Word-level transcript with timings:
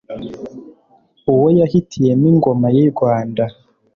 uwo 1.31 1.47
yahitiyemo 1.59 2.25
ingoma 2.31 2.67
y'i 2.75 2.85
rwanda 2.91 3.43